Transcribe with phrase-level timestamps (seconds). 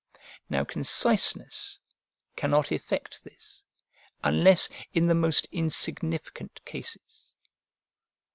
[0.49, 1.79] Now conciseness
[2.35, 3.63] cannot effect this,
[4.23, 7.35] unless in the most insignificant cases.